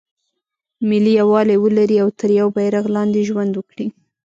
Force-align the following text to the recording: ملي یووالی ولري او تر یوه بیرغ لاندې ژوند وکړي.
ملي 0.89 1.11
یووالی 1.19 1.57
ولري 1.59 1.97
او 2.03 2.09
تر 2.19 2.29
یوه 2.39 2.51
بیرغ 2.55 2.85
لاندې 2.95 3.27
ژوند 3.29 3.53
وکړي. 3.55 3.87